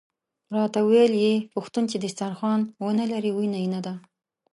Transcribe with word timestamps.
راته 0.55 0.79
ویل 0.87 1.13
یې 1.23 1.33
پښتون 1.53 1.83
چې 1.91 1.97
دسترخوان 2.03 2.59
ونه 2.83 3.05
لري 3.13 3.31
وینه 3.37 3.57
یې 3.63 3.69
نده. 3.75 3.93